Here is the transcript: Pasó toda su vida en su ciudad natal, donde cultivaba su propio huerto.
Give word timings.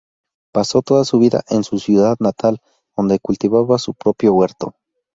Pasó 0.51 0.81
toda 0.81 1.05
su 1.05 1.19
vida 1.19 1.43
en 1.47 1.63
su 1.63 1.77
ciudad 1.77 2.17
natal, 2.19 2.59
donde 2.97 3.19
cultivaba 3.19 3.77
su 3.77 3.93
propio 3.93 4.33
huerto. 4.33 4.73